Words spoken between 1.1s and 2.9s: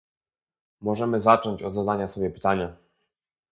zacząć od zadania sobie pytania